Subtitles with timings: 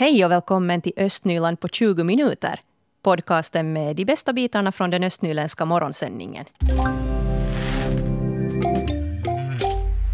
[0.00, 2.60] Hej och välkommen till Östnyland på 20 minuter.
[3.02, 6.44] Podcasten med de bästa bitarna från den östnyländska morgonsändningen.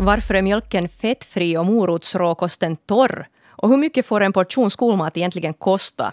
[0.00, 3.26] Varför är mjölken fettfri och morotsråkosten torr?
[3.48, 6.12] Och hur mycket får en portion skolmat egentligen kosta?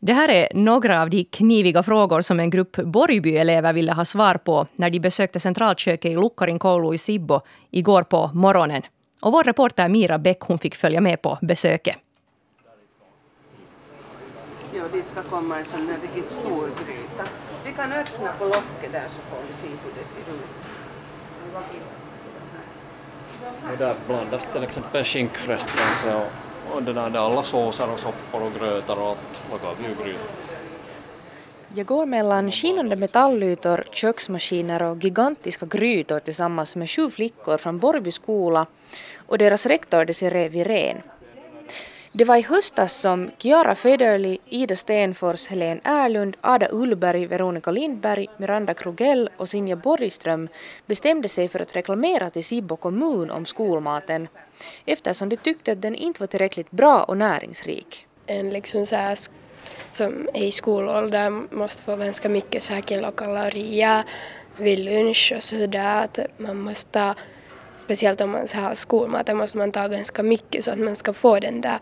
[0.00, 4.34] Det här är några av de kniviga frågor som en grupp Borgbyelever ville ha svar
[4.34, 8.82] på när de besökte centralköket i Lukkarin koulu i Sibbo igår på morgonen.
[9.20, 11.96] Och vår reporter Mira Bäck hon fick följa med på besöket.
[14.74, 17.30] Ja, dit ska komma en sån här riktigt stor gryta.
[17.64, 20.50] Vi kan öppna på locket där så får vi se hur det ser ut.
[23.72, 28.42] Och där blandas till exempel skinkfrestelse och, och det där, där alla såser och soppor
[28.42, 30.24] och grötar och allt lagar vi ju gryta.
[31.74, 38.12] Jag går mellan skinande metallytor, köksmaskiner och gigantiska grytor tillsammans med sju flickor från Borrby
[38.12, 38.66] skola
[39.26, 41.02] och deras rektor Desiree Virén.
[42.12, 48.26] Det var i höstas som Chiara Federley, Ida Stenfors, Helene Erlund, Ada Ullberg, Veronica Lindberg,
[48.36, 50.48] Miranda Krugell och Sinja Borgström
[50.86, 54.28] bestämde sig för att reklamera till Sibbo kommun om skolmaten
[54.84, 58.06] eftersom de tyckte att den inte var tillräckligt bra och näringsrik.
[58.26, 59.18] En liksom så här,
[59.92, 64.04] som är i skolåldern måste få ganska mycket så här kilokalorier
[64.56, 67.14] vid lunch och sådär att man måste
[67.78, 71.12] speciellt om man så har skolmat, måste man ta ganska mycket så att man ska
[71.12, 71.78] få den där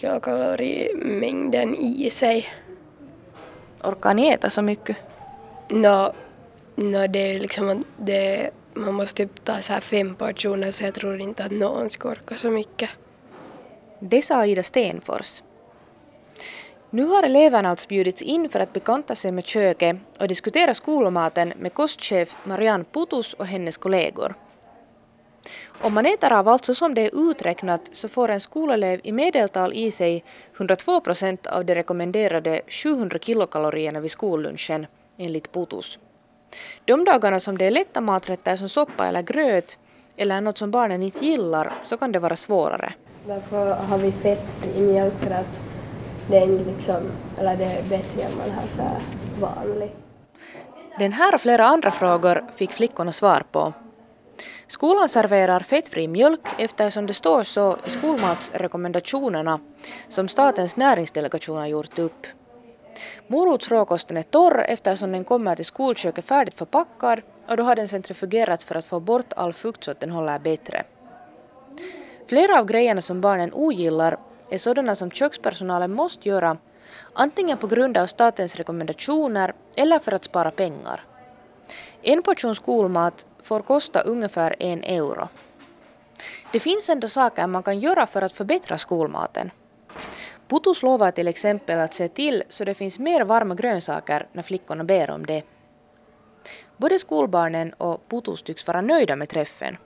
[0.00, 2.48] kilokalorie-mängden i sig.
[3.82, 4.96] Orkar ni äta så mycket?
[5.68, 6.12] Nå,
[6.74, 10.94] nå det är liksom det, man måste typ ta så här fem portioner så jag
[10.94, 12.90] tror inte att någon ska orka så mycket.
[13.98, 15.42] Det sa Ida Stenfors.
[16.90, 21.52] Nu har eleverna alltså bjudits in för att bekanta sig med köket och diskutera skolmaten
[21.58, 24.34] med kostchef Marianne Putus och hennes kollegor.
[25.80, 29.12] Om man äter av allt så som det är uträknat så får en skolelev i
[29.12, 30.24] medeltal i sig
[30.56, 34.86] 102 procent av de rekommenderade 700 kilokalorierna vid skollunchen
[35.16, 35.98] enligt Putus.
[36.84, 39.78] De dagarna som det är lätta maträtter som soppa eller gröt
[40.16, 42.92] eller något som barnen inte gillar så kan det vara svårare.
[43.26, 45.14] Varför har vi fettfri mjölk?
[45.18, 45.60] För att
[46.30, 47.02] det är, liksom,
[47.38, 49.00] eller det är bättre än man har så här
[49.40, 49.90] vanlig.
[50.98, 53.72] Den här och flera andra frågor fick flickorna svar på
[54.66, 59.60] Skolan serverar fettfri mjölk eftersom det står så i skolmatsrekommendationerna
[60.08, 62.26] som Statens näringsdelegation har gjort upp.
[63.26, 68.64] Morotsråkosten är torr eftersom den kommer till skolköket färdigt förpackad och då har den centrifugerats
[68.64, 70.84] för att få bort all fukt så att den håller bättre.
[72.28, 74.18] Flera av grejerna som barnen ogillar
[74.50, 76.56] är sådana som kökspersonalen måste göra
[77.12, 81.04] antingen på grund av statens rekommendationer eller för att spara pengar.
[82.02, 85.28] En portion skolmat får kosta ungefär en euro.
[86.52, 89.50] Det finns ändå saker man kan göra för att förbättra skolmaten.
[90.48, 94.84] Putus lovar till exempel att se till så det finns mer varma grönsaker när flickorna
[94.84, 95.42] ber om det.
[96.76, 99.76] Både skolbarnen och Putus tycks vara nöjda med träffen.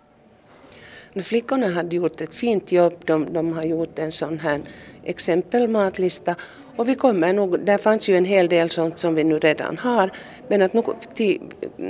[1.22, 2.94] Flickorna hade gjort ett fint jobb.
[3.06, 4.60] De, de har gjort en sån här
[5.04, 6.34] exempelmatlista
[6.76, 9.78] och vi kommer nog, där fanns ju en hel del sånt som vi nu redan
[9.78, 10.10] har,
[10.48, 11.40] men att nog till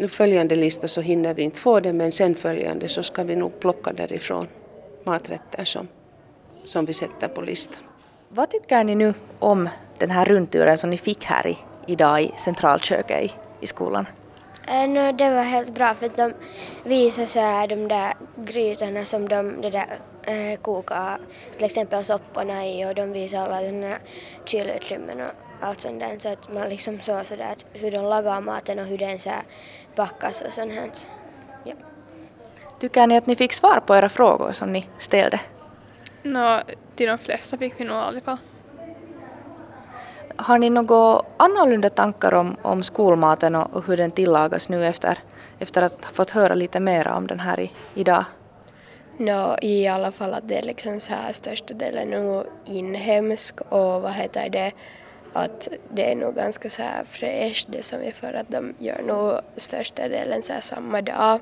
[0.08, 3.60] följande lista så hinner vi inte få det, men sen följande så ska vi nog
[3.60, 4.46] plocka därifrån
[5.04, 5.88] maträtter som,
[6.64, 7.78] som vi sätter på listan.
[8.28, 9.68] Vad tycker ni nu om
[9.98, 14.06] den här rundturen som ni fick här i, idag i centralköket i, i skolan?
[14.66, 16.34] Äh, no, det var helt bra för att de
[16.84, 21.18] visade så här, de där grytorna som de det där, äh, kokar
[21.56, 23.98] till exempel sopporna i och de visade alla de där
[24.44, 25.30] kylutrymmen och
[25.60, 28.86] allt sånt där så att man liksom såg sådär att hur de lagar maten och
[28.86, 29.42] hur den så här
[29.94, 30.90] packas och sånt här.
[31.64, 31.74] Ja.
[32.80, 35.40] Tycker ni att ni fick svar på era frågor som ni ställde?
[36.22, 36.60] Nå,
[36.96, 38.38] till de flesta fick vi nog i alla fall.
[40.36, 45.18] Har ni några annorlunda tankar om, om skolmaten och, och hur den tillagas nu efter,
[45.58, 48.24] efter att ha fått höra lite mer om den här i, idag?
[49.16, 54.02] No, I alla fall att det är liksom så här största delen nog inhemsk och
[54.02, 54.72] vad heter det
[55.32, 59.02] att det är nog ganska så här fräscht det som är för att de gör
[59.02, 61.40] nog största delen så här samma dag.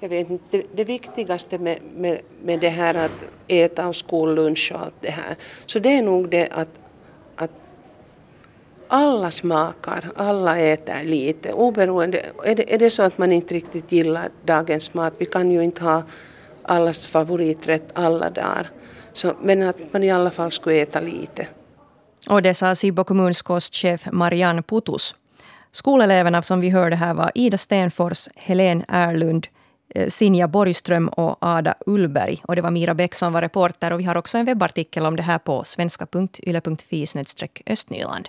[0.00, 4.72] Jag vet inte, det, det viktigaste med, med, med det här att äta och skollunch
[4.74, 5.36] och allt det här,
[5.66, 6.68] så det är nog det att
[8.88, 13.92] alla smakar, alla äter lite, oberoende, är det, är det så att man inte riktigt
[13.92, 16.02] gillar dagens mat, vi kan ju inte ha
[16.62, 18.70] allas favoriträtt alla dagar,
[19.12, 21.46] så, men att man i alla fall skulle äta lite.
[22.28, 25.14] Och det sa Sibbo kommuns kostchef Marianne Putus.
[25.72, 29.46] Skoleleverna som vi hörde här var Ida Stenfors, Helen Erlund,
[29.94, 32.42] eh, Sinja Borgström och Ada Ullberg.
[32.44, 33.92] Och det var Mira Bäck som var reporter.
[33.92, 37.06] Och vi har också en webbartikel om det här på svenska.yle.fi
[37.66, 38.28] östnyland.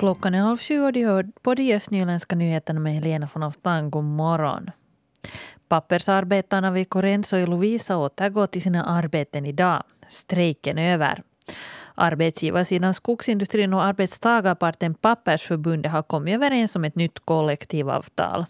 [0.00, 3.90] Klockan är halv sju och de hör på de östnyländska nyheterna med Helena von Aftan.
[3.90, 4.70] God morgon.
[5.68, 9.82] Pappersarbetarna vid Corenso i Lovisa återgår till sina arbeten idag.
[10.08, 11.22] Strejken är över.
[11.94, 18.44] Arbetsgivarsidan Skogsindustrin och arbetstagarparten Pappersförbundet har kommit överens om ett nytt kollektivavtal.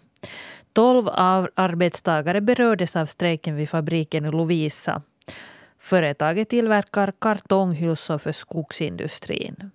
[0.73, 1.09] Tolv
[1.55, 5.01] arbetstagare berördes av strejken vid fabriken i Lovisa.
[5.79, 9.71] Företaget tillverkar kartonghylsor för skogsindustrin.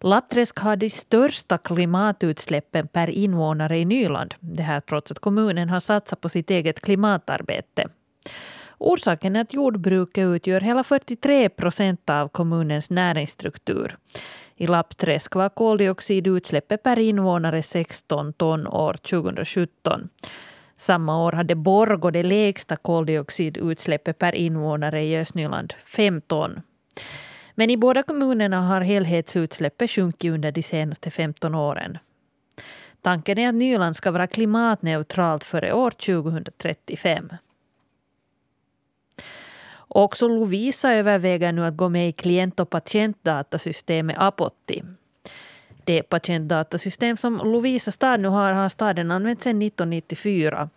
[0.00, 4.34] Lappträsk har de största klimatutsläppen per invånare i Nyland.
[4.40, 7.88] Det här trots att kommunen har satsat på sitt eget klimatarbete.
[8.78, 13.96] Orsaken är att jordbruket utgör hela 43 procent av kommunens näringsstruktur.
[14.56, 20.08] I Lappträsk var koldioxidutsläppet per invånare 16 ton år 2017.
[20.76, 26.60] Samma år hade Borgå det lägsta koldioxidutsläppet per invånare i Östnyland, 5 ton.
[27.58, 31.98] Men i båda kommunerna har helhetsutsläppet sjunkit under de senaste 15 åren.
[33.02, 37.32] Tanken är att Nyland ska vara klimatneutralt före år 2035.
[39.76, 44.82] Också Lovisa överväger nu att gå med i klient och patientdatasystemet Apotti.
[45.84, 50.70] Det patientdatasystem som Lovisa stad nu har har staden använt sedan 1994.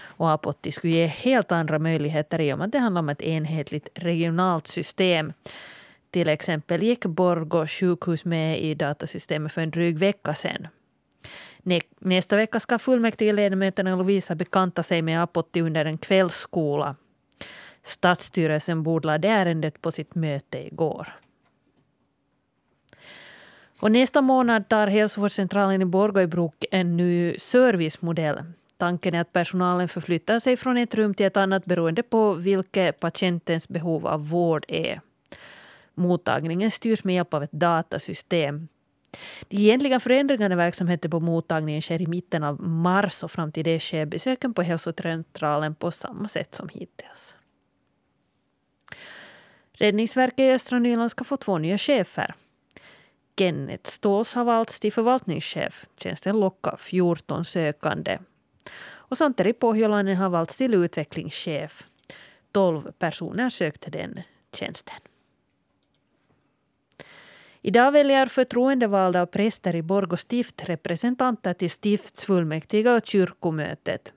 [0.00, 3.22] Och Apotti skulle ge helt andra möjligheter i och med att det handlar om ett
[3.22, 5.32] enhetligt regionalt system
[6.10, 10.68] till exempel gick Borgå sjukhus med i datasystemet för en dryg vecka sedan.
[11.98, 16.96] Nästa vecka ska fullmäktigeledamöterna Lovisa bekanta sig med Apotti under en kvällsskola.
[17.82, 21.08] Stadsstyrelsen bordlade ärendet på sitt möte igår.
[23.80, 28.42] Och nästa månad tar hälsovårdscentralen i Borgå i bruk en ny servicemodell.
[28.76, 33.00] Tanken är att personalen förflyttar sig från ett rum till ett annat beroende på vilket
[33.00, 35.00] patientens behov av vård är.
[35.98, 38.68] Mottagningen styrs med hjälp av ett datasystem.
[39.48, 43.64] De egentliga förändringarna i verksamheten på mottagningen sker i mitten av mars och fram till
[43.64, 47.34] det sker besöken på hälsocentralen på samma sätt som hittills.
[49.72, 52.34] Räddningsverket i östra Nyland ska få två nya chefer.
[53.38, 55.86] Kenneth Ståls har valts till förvaltningschef.
[55.96, 58.18] Tjänsten lockar 14 sökande.
[58.80, 61.86] Och Santeri Pohjolainen har valts till utvecklingschef.
[62.52, 64.20] 12 personer sökte den
[64.52, 64.96] tjänsten.
[67.62, 74.12] Idag väljer förtroendevalda och präster i Borgå stift representanter till stiftsfullmäktige och kyrkomötet.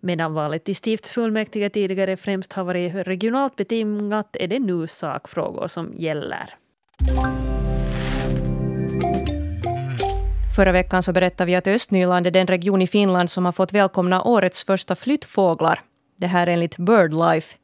[0.00, 5.94] Medan valet till stiftsfullmäktige tidigare främst har varit regionalt betingat är det nu sakfrågor som
[5.96, 6.54] gäller.
[10.56, 13.72] Förra veckan så berättade vi att Östnyland är den region i Finland som har fått
[13.72, 15.80] välkomna årets första flyttfåglar.
[16.16, 17.56] Det här enligt BirdLife.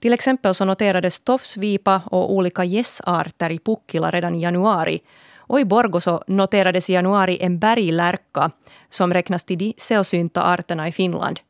[0.00, 5.00] Till exempel så noterades tofsvipa och olika gässarter i Pukkila redan i januari.
[5.36, 8.50] Och i Borgå så noterades i januari en berglärka
[8.90, 11.40] som räknas till de sällsynta arterna i Finland.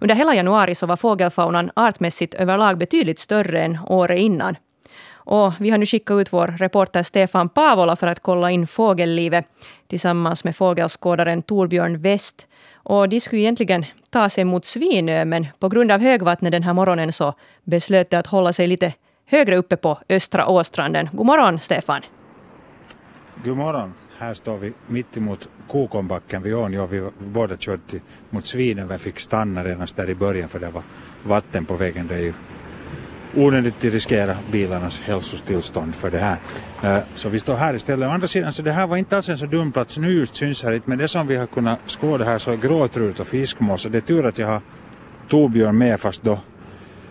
[0.00, 4.56] Under hela januari så var fågelfaunan artmässigt överlag betydligt större än året innan.
[5.30, 9.44] Och vi har nu skickat ut vår reporter Stefan Pavola för att kolla in fågellivet
[9.86, 12.46] tillsammans med fågelskådaren Torbjörn West.
[12.74, 16.72] Och de skulle egentligen ta sig mot Svinö, men på grund av högvattnet den här
[16.72, 17.34] morgonen så
[17.64, 18.94] beslöt de att hålla sig lite
[19.26, 21.08] högre uppe på östra Åstranden.
[21.12, 22.02] God morgon, Stefan.
[23.44, 23.92] God morgon.
[24.18, 26.72] Här står vi mitt emot Kokonbacken vid ån.
[26.72, 28.00] Ja, vi båda körde till,
[28.30, 30.82] mot Svinö men fick stanna redan där i början för det var
[31.24, 32.06] vatten på vägen.
[32.06, 32.32] Det är ju
[33.36, 36.38] onödigt riskera bilarnas hälsotillstånd för det här.
[36.82, 38.08] Eh, så vi står här istället.
[38.08, 39.98] Å andra sidan så det här var inte alls en så dum plats.
[39.98, 42.56] Nu just syns här inte men det som vi har kunnat skåda här så är
[42.56, 43.82] gråtrut och fiskmås.
[43.82, 44.60] Så det är tur att jag har
[45.28, 46.38] Torbjörn med fast då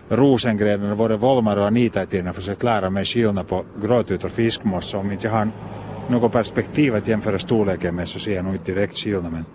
[0.10, 4.32] Rosengren och både Volmar och Anita i tiden försökt lära mig skillnad på gråtrut och
[4.32, 4.86] fiskmås.
[4.86, 5.50] Så om inte jag har
[6.10, 9.46] något perspektiv att jämföra storleken med så ser jag nog inte direkt skillnad men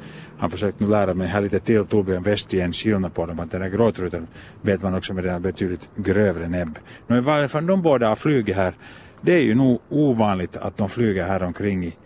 [0.42, 3.50] han försökte nu lära mig här lite till Torbjörn West igen skillnad på dem att
[3.50, 4.26] den där gråtruten
[4.62, 6.78] vet man också med den betydligt grövre näbb.
[7.06, 8.74] Men i varje fall de båda har flugit här.
[9.20, 11.96] Det är ju nog ovanligt att de flyger här omkring i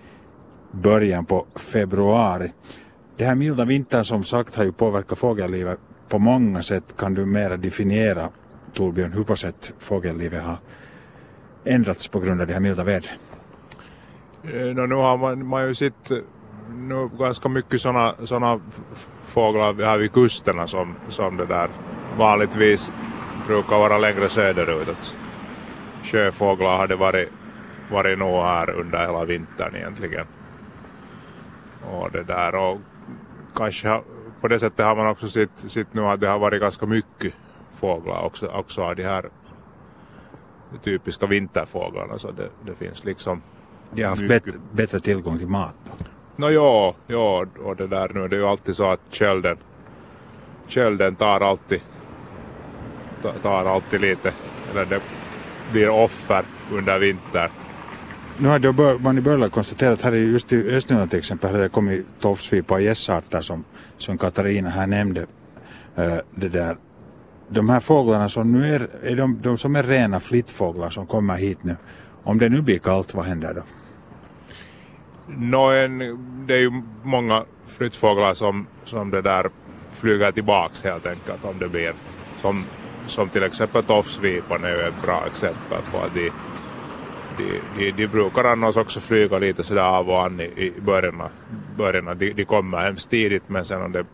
[0.73, 2.53] början på februari.
[3.17, 5.79] Det här milda vintern som sagt har ju påverkat fågellivet
[6.09, 6.85] på många sätt.
[6.97, 8.29] Kan du mera definiera
[8.75, 10.57] Torbjörn hur på sätt fågellivet har
[11.65, 13.11] ändrats på grund av det här milda vädret?
[14.45, 16.19] Eh, ja, nu har man, man ju sett eh,
[16.77, 18.61] nu ganska mycket såna, såna
[19.27, 21.69] fåglar här vid kusterna som, som det där
[22.19, 22.93] vanligtvis
[23.47, 25.17] brukar vara längre söderut.
[26.03, 27.29] Sjöfåglar har det varit
[27.91, 30.27] varit nog här under hela vintern egentligen.
[31.91, 32.81] Och det där och
[33.55, 34.01] kanske
[34.41, 37.35] på det sättet har man också sett, sett nu att det har varit ganska mycket
[37.75, 39.31] fåglar också, också av de här
[40.83, 43.43] typiska vinterfåglarna så det, det finns liksom
[43.91, 46.06] De har haft bättre tillgång till mat då?
[46.37, 49.57] Nå ja, ja, och det där nu det är ju alltid så att kölden,
[50.69, 51.81] kölden tar alltid
[53.43, 54.33] tar alltid lite,
[54.71, 55.01] eller det
[55.73, 57.51] blir offer under vintern.
[58.39, 61.69] Nu har man i början konstaterat att här just i Östnyland till exempel har det
[61.69, 63.65] kommit toppsvipa gässarter som,
[63.99, 65.27] som Katarina här nämnde.
[65.95, 66.77] Det äh, där.
[67.49, 71.37] De här fåglarna som nu är, är de, de som är rena flyttfåglar som kommer
[71.37, 71.77] hit nu.
[72.23, 73.63] Om det nu blir kallt, vad händer då?
[75.27, 75.99] No, en,
[76.47, 79.51] det är ju många flyttfåglar som, som det där
[79.93, 81.93] flyger tillbaks helt enkelt om det blir
[82.41, 82.65] som,
[83.07, 86.31] som till exempel tofsvipan är ju ett bra exempel på att de,
[87.39, 91.23] de, de, de brukar annars också flyga lite sådär av och an i, i början.
[91.77, 92.19] början.
[92.19, 94.05] De, de kommer hemskt tidigt men sen om det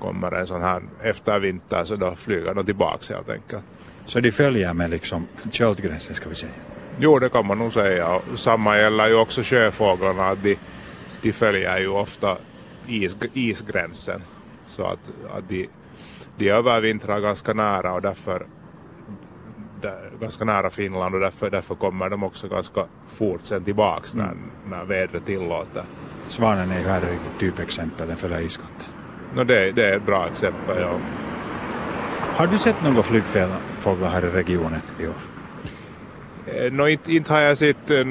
[0.00, 3.64] kommer en sån här eftervinter så då flyger de tillbaks helt enkelt.
[4.06, 6.75] Så de följer med liksom köldgränsen ska vi säga?
[6.98, 8.20] Jo, det kan man nog säga.
[8.36, 10.28] Samma gäller ju också sjöfåglarna.
[10.28, 10.58] Att de,
[11.22, 12.36] de följer ju ofta
[12.86, 14.22] is, isgränsen.
[14.66, 15.68] Så att, att de,
[16.36, 18.46] de övervintrar ganska nära och därför
[19.82, 24.24] där, ganska nära Finland och därför, därför kommer de också ganska fort sen tillbaks när,
[24.24, 24.50] mm.
[24.70, 25.84] när vädret tillåter.
[26.28, 28.86] Svanen är ju här ett typexempel, den följer iskanten.
[29.34, 30.98] No, det, det är ett bra exempel, ja.
[32.36, 35.35] Har du sett några flygfåglar här i regionen i år?
[36.46, 38.06] Eh, no, inte, inte har jag sett eh,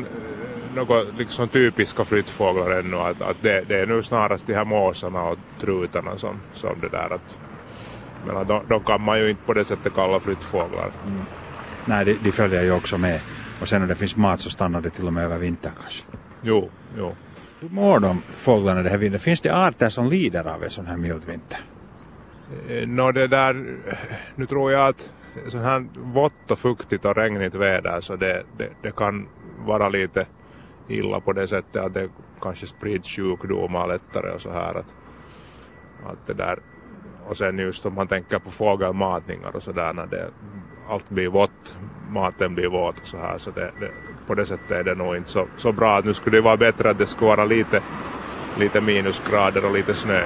[0.76, 2.98] några liksom typiska flyttfåglar ännu.
[2.98, 6.90] Att, att det, det, är nu snarast de här måsarna och trutarna som, som det
[6.90, 7.14] där.
[7.14, 7.38] Att,
[8.26, 10.92] men de, de kan man ju inte på det sättet kalla flyttfåglar.
[11.08, 11.22] Mm.
[11.86, 13.22] Nej, de, de följer ju också med.
[13.62, 16.04] Och sen när det finns mat så stannar det till och med över vintern kanske.
[16.42, 17.16] Jo, jo.
[17.60, 19.20] Hur mår de fåglarna det här vintern?
[19.20, 21.60] Finns det arter som lider av en sån här mild vinter?
[22.70, 23.78] Eh, nå det där,
[24.36, 25.12] nu tror jag att
[25.48, 29.28] så här vått och fuktigt och regnigt väder så det, det, det, kan
[29.66, 30.26] vara lite
[30.88, 32.10] illa på det sättet att det
[32.42, 34.96] kanske sprids sjukdomar lättare och så här att,
[36.06, 36.60] att det där
[37.28, 40.30] och sen just om man tänker på fågelmatningar och så där när det,
[40.90, 41.76] allt blir vått,
[42.10, 43.92] maten blir våt och så här så det, det,
[44.28, 46.02] på det sättet är det nog inte så, så bra.
[46.06, 47.82] Nu skulle det vara bättre att det skulle vara lite,
[48.58, 50.24] lite minusgrader och lite snö.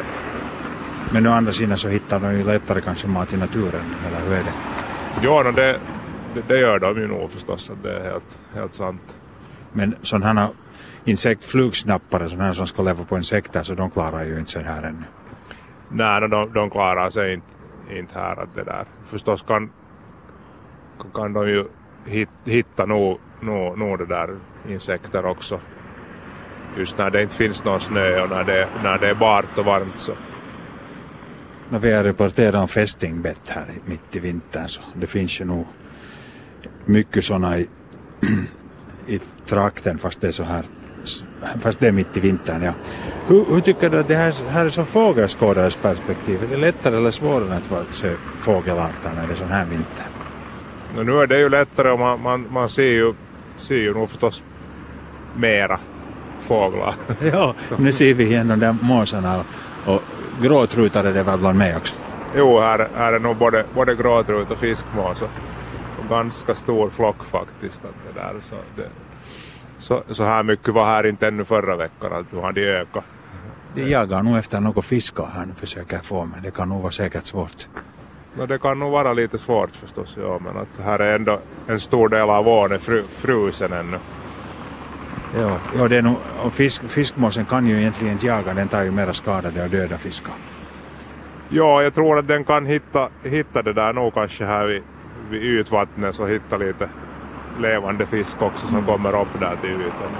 [1.11, 4.33] Men å andra sidan så hittar de ju lättare kanske mat i naturen, eller hur
[4.33, 4.78] är det?
[5.23, 5.79] No, det,
[6.33, 9.19] det, det gör de ju nog förstås, det är helt, helt sant.
[9.71, 10.49] Men sådana här
[11.05, 14.83] insektflugsnappare, sådana här som ska leva på insekter, så de klarar ju inte sig här
[14.83, 15.03] ännu.
[15.89, 17.47] Nej, no, de, de klarar sig inte,
[17.91, 18.43] inte här.
[18.43, 18.85] Att det där.
[19.05, 19.69] Förstås kan,
[21.13, 21.65] kan de ju
[22.45, 24.29] hitta nog, nog, nog det där
[24.69, 25.59] insekter också.
[26.77, 29.65] Just när det inte finns någon snö och när det, när det är bart och
[29.65, 30.13] varmt så
[31.69, 35.67] vi har rapporterat om fästingbett här mitt i vintern så det finns ju nog
[36.85, 37.69] mycket sådana i,
[39.07, 40.65] i trakten fast det är så här
[41.61, 42.63] fast det är mitt i vintern.
[42.63, 42.73] Ja.
[43.27, 46.43] Hur, hur tycker du att det här, här är som fågelskådares perspektiv?
[46.43, 50.05] Är det lättare eller svårare att se fågelarter när det är sån här vinter?
[50.95, 53.13] No, nu är det ju lättare och man, man, man ser, ju,
[53.57, 54.43] ser ju nog förstås
[55.35, 55.79] mera
[56.39, 56.93] fåglar.
[57.31, 59.43] ja, nu ser vi igen de där måsarna
[59.85, 60.01] och, och
[60.41, 61.95] gråtrutare det var bland mig också.
[62.35, 65.29] Jo, här, här är nog både, både gråtrut och fiskmås och,
[65.99, 67.85] och ganska stor flock faktiskt.
[67.85, 68.89] Att det där, så, det,
[69.77, 73.03] så, så här mycket var här inte ännu förra veckan, att nu har de ökat.
[73.75, 76.91] De jagar nog efter något fiskar här nu försöker få, men det kan nog vara
[76.91, 77.67] säkert svårt.
[78.37, 81.79] No, det kan nog vara lite svårt förstås, ja, men att här är ändå en
[81.79, 83.97] stor del av ån fru, frusen ännu.
[85.35, 88.83] Ja, ja det är nog, och fisk, fiskmåsen kan ju egentligen inte jaga, den tar
[88.83, 90.33] ju mera skadade och döda fiskar.
[91.49, 94.81] Ja, jag tror att den kan hitta, hitta det där nog kanske här vid,
[95.29, 96.89] vid ytvattnet så hitta lite
[97.61, 100.11] levande fisk också som kommer upp där till ytan.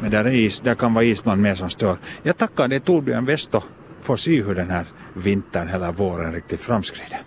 [0.00, 1.96] Men där, är is, där kan vara island med som stör.
[2.22, 3.62] Jag tackar dig Torbjörn Westo
[4.00, 7.20] för se hur den här vintern eller våren riktigt framskrider.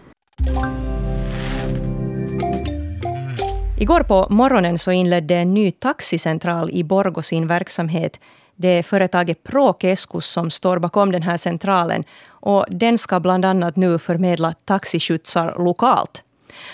[3.82, 8.20] Igår på morgonen så inledde en ny taxicentral i Borgå sin verksamhet.
[8.56, 12.04] Det är företaget ProKeskus som står bakom den här centralen.
[12.28, 16.24] Och den ska bland annat nu förmedla taxiskjutsar lokalt.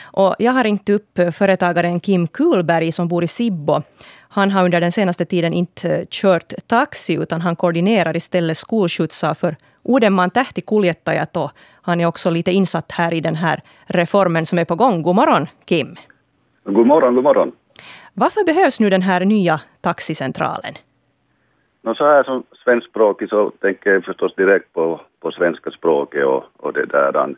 [0.03, 3.81] Och jag har ringt upp företagaren Kim Kulberg som bor i Sibbo.
[4.19, 9.55] Han har under den senaste tiden inte kört taxi utan han koordinerar istället skolskjutsar för
[9.83, 11.37] Uudenmaan tähtikuljettajat
[11.81, 15.01] han är också lite insatt här i den här reformen som är på gång.
[15.01, 15.95] God morgon Kim!
[16.67, 17.51] God morgon, god morgon.
[18.13, 20.73] Varför behövs nu den här nya taxicentralen?
[21.81, 26.43] No, så här som svenskspråkig så tänker jag förstås direkt på, på svenska språket och,
[26.57, 27.35] och det där.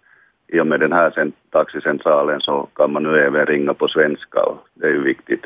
[0.47, 4.57] I och med den här taxicentralen så kan man nu även ringa på svenska och
[4.73, 5.45] det är ju viktigt,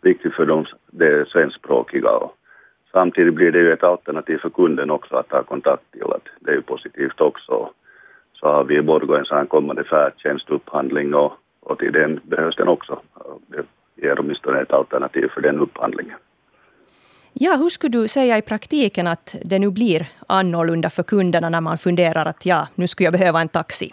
[0.00, 2.10] viktigt för de, de svenskspråkiga.
[2.10, 2.36] Och
[2.92, 6.02] samtidigt blir det ju ett alternativ för kunden också att ta kontakt till.
[6.02, 7.70] Att det är ju positivt också.
[8.32, 12.68] Så har vi i Borgå en sån kommande färdtjänstupphandling och, och till den behövs den
[12.68, 13.00] också.
[13.46, 13.64] Det
[14.02, 16.18] ger åtminstone ett alternativ för den upphandlingen.
[17.32, 21.60] Ja, hur skulle du säga i praktiken att det nu blir annorlunda för kunderna när
[21.60, 23.90] man funderar att ja, nu skulle jag behöva en taxi?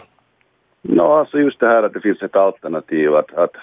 [0.82, 3.56] No, alltså just det här att det finns ett alternativ att, att,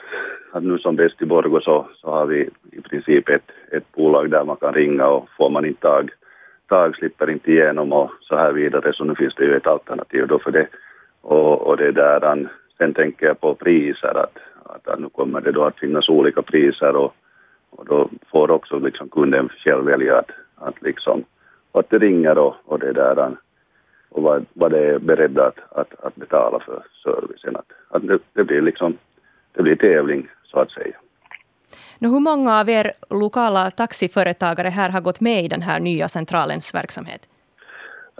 [0.51, 4.29] att nu som bäst i Borgå så, så har vi i princip ett, ett bolag
[4.29, 6.09] där man kan ringa och får man inte tag,
[6.67, 10.27] tag slipper inte igenom och så här vidare så nu finns det ju ett alternativ
[10.27, 10.67] då för det.
[11.21, 12.19] Och, och det där,
[12.77, 16.41] sen tänker jag på priser att, att, att nu kommer det då att finnas olika
[16.41, 17.15] priser och
[17.69, 21.23] och då får också liksom kunden själv välja att, att liksom
[21.71, 23.37] att det ringer och, och det där
[24.09, 27.55] och vad, vad det är beredda att, att, att betala för servicen.
[27.55, 28.97] Att, att det, det, blir liksom,
[29.53, 30.95] det blir tävling så att säga.
[31.99, 36.07] Nu, hur många av er lokala taxiföretagare här har gått med i den här nya
[36.07, 37.21] centralens verksamhet?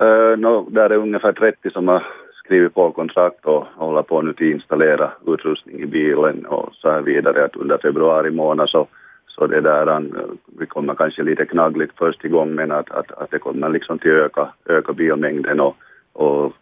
[0.02, 2.08] Uh, no, där är ungefär 30 som har
[2.48, 7.02] skrivit på kontrakt och håller på nu att installera utrustning i bilen och så här
[7.02, 7.46] vidare.
[7.46, 8.88] Att under februari månad så
[9.38, 10.04] så det där,
[10.60, 14.12] vi kommer kanske lite knaggligt först igång men att, att, att det kommer liksom till
[14.12, 15.76] öka, öka bilmängden och,
[16.14, 16.54] och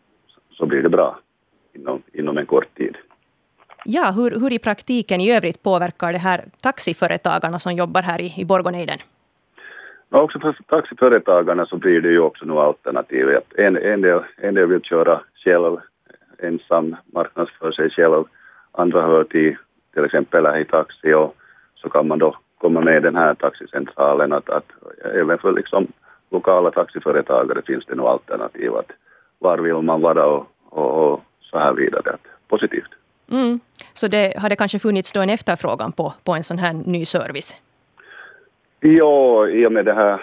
[0.51, 1.19] så blir det bra
[1.73, 2.97] inom, inom en kort tid.
[3.85, 8.33] Ja, hur, hur i praktiken i övrigt påverkar det här taxiföretagarna som jobbar här i,
[8.37, 8.99] i Borgonejden?
[10.09, 13.39] Men också för taxiföretagarna så blir det ju också nu alternativ.
[13.57, 15.77] En, en, del, en del vill köra själv,
[16.39, 18.23] ensam, marknadsför sig själv.
[18.71, 19.57] Andra hör till
[19.95, 21.35] till exempel här i taxi och
[21.75, 24.69] så kan man då komma med i den här taxicentralen att, att
[25.13, 25.87] även för liksom
[26.31, 28.91] lokala taxiföretagare finns det nog alternativ att
[29.39, 32.11] var vill man vara och, och, och så här vidare.
[32.13, 32.91] Att, positivt.
[33.31, 33.59] Mm.
[33.93, 37.55] Så det hade kanske funnits då en efterfrågan på, på en sån här ny service?
[38.79, 40.21] Ja, i och med det här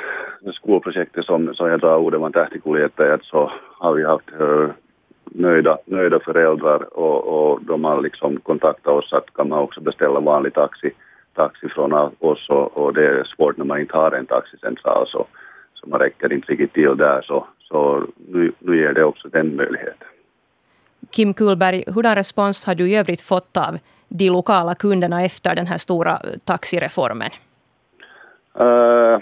[0.53, 4.71] skolprojektet som, som jag drar ordet man tähtikuljettajat så har vi haft uh,
[5.25, 10.21] nöjda, nöjda föräldrar och, och de har liksom kontaktat oss att kan man också beställa
[10.21, 10.91] vanlig taxi
[11.35, 15.27] taxi från oss och, och, det är svårt när man inte har en taxicentral så,
[15.75, 19.57] så man räcker inte riktigt till där så, så nu, nu ger det också den
[19.57, 20.09] möjligheten.
[21.11, 25.67] Kim Kullberg, hurdan respons har du i övrigt fått av de lokala kunderna efter den
[25.67, 27.31] här stora taxireformen?
[28.61, 29.19] Uh,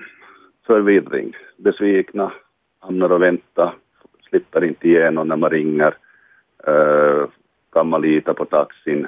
[0.66, 2.32] förvirring, besvikna,
[2.80, 3.74] hamnar och väntar,
[4.28, 5.96] slipper inte igenom när man ringer.
[6.68, 7.26] Uh,
[7.72, 9.06] kan man lita på taxin?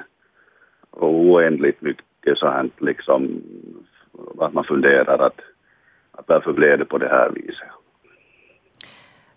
[0.89, 3.41] Och oändligt mycket mycket så här liksom
[4.39, 5.39] att man funderar att,
[6.11, 7.67] att varför blev det på det här viset.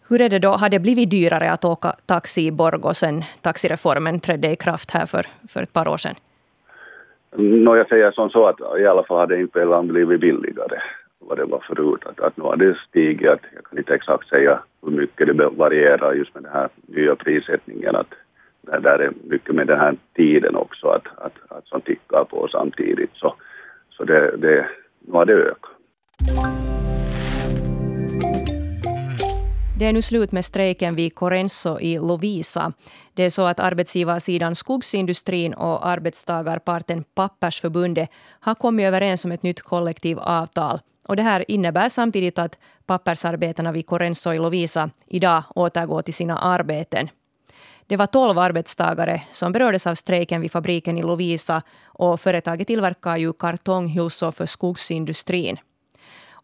[0.09, 4.21] Hur är det då, har det blivit dyrare att åka taxi i Borgå sen taxireformen
[4.21, 6.15] trädde i kraft här för, för ett par år sedan?
[7.39, 10.81] No, jag säger som så att i alla fall har det inte blivit billigare
[11.19, 12.01] vad det var förut.
[12.07, 15.49] Att, att nu har det stigit, att jag kan inte exakt säga hur mycket det
[15.49, 17.97] varierar just med den här nya prissättningen.
[17.97, 18.15] Att
[18.61, 22.49] det där är mycket med den här tiden också, att, att, att som tickar på
[22.53, 23.11] samtidigt.
[23.15, 23.35] Så,
[23.91, 24.67] så det, det,
[25.01, 25.71] nu har det ökat.
[29.79, 32.73] Det är nu slut med strejken vid Corenso i Lovisa.
[33.15, 38.11] Det är så att arbetsgivarsidan Skogsindustrin och arbetstagarparten Pappersförbundet
[38.41, 40.81] har kommit överens om ett nytt kollektivavtal.
[41.09, 46.39] Och det här innebär samtidigt att pappersarbetarna vid Corenso i Lovisa idag återgår till sina
[46.39, 47.09] arbeten.
[47.87, 53.17] Det var tolv arbetstagare som berördes av strejken vid fabriken i Lovisa och företaget tillverkar
[53.17, 55.59] ju kartonghylsor för skogsindustrin.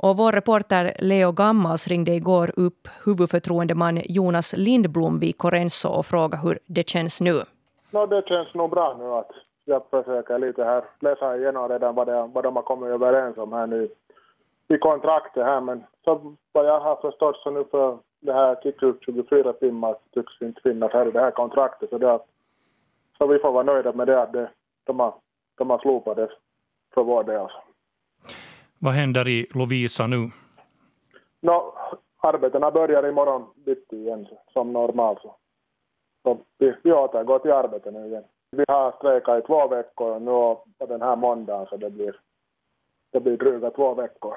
[0.06, 6.42] Och vår reporter Leo Gammals ringde igår upp huvudförtroendeman Jonas Lindblom vid Corenso och frågade
[6.42, 7.42] hur det känns nu.
[7.90, 9.30] No, det känns nog bra nu att
[9.64, 13.52] jag försöker lite här läsa igenom redan vad, det, vad de har kommit överens om
[13.52, 13.88] här nu
[14.68, 18.94] i kontraktet här men så vad jag har förstått så nu för det här kickar
[19.00, 21.90] 24 timmar tycks inte finnas här i det här kontraktet.
[21.90, 22.18] Så, det,
[23.18, 24.50] så vi får vara nöjda med det att det,
[24.84, 25.14] de, har,
[25.58, 26.28] de har slopat det
[26.94, 27.48] för vår del.
[28.84, 30.30] Vad händer i Lovisa nu?
[31.40, 31.74] No,
[32.20, 35.18] arbetena börjar imorgon bitti igen som normalt.
[35.22, 35.34] Så.
[36.22, 38.24] så vi, vi återgår till arbetet nu igen.
[38.50, 42.16] Vi har strejkat i två veckor nu på den här måndagen så det blir,
[43.12, 44.34] det blir dryga två veckor.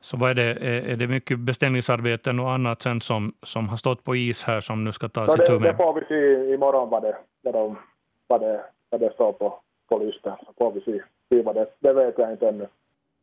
[0.00, 4.04] Så vad är, det, är det mycket beställningsarbeten och annat sen som, som har stått
[4.04, 5.62] på is här som nu ska tas no, itu med?
[5.62, 7.78] Det får vi se imorgon vad det, vad de,
[8.26, 10.36] vad det, vad det står på, på listan.
[10.46, 11.02] Så får vi se.
[11.26, 11.66] skriva det.
[11.78, 12.68] Det vet jag inte ännu.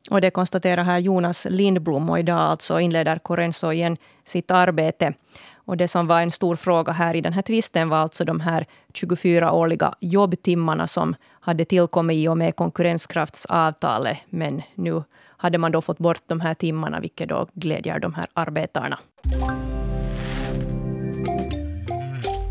[0.09, 5.13] Och det konstaterar här Jonas Lindblom och idag alltså inleder Corenso igen sitt arbete.
[5.65, 8.39] Och det som var en stor fråga här i den här tvisten var alltså de
[8.39, 14.17] här 24-åriga jobbtimmarna som hade tillkommit i och med konkurrenskraftsavtalet.
[14.29, 15.03] Men nu
[15.37, 18.99] hade man då fått bort de här timmarna, vilket då glädjer de här arbetarna.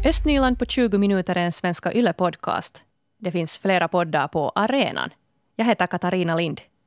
[0.04, 2.78] Östnyland på 20 minuter är en Svenska Yle-podcast.
[3.18, 5.10] Det finns flera poddar på arenan.
[5.56, 6.60] Jag heter Katarina Lind.